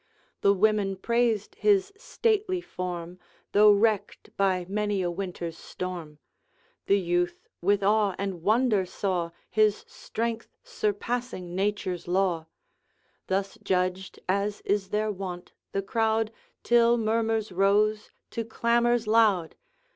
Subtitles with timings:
[0.41, 3.19] The women praised his stately form,
[3.51, 6.17] Though wrecked by many a winter's storm;
[6.87, 12.47] The youth with awe and wonder saw His strength surpassing Nature's law.
[13.27, 16.31] Thus judged, as is their wont, the crowd
[16.63, 19.53] Till murmurs rose to clamours loud.